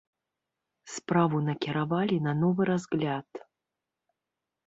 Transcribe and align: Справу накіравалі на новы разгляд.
Справу 0.93 1.37
накіравалі 1.49 2.17
на 2.27 2.33
новы 2.41 2.61
разгляд. 2.71 3.43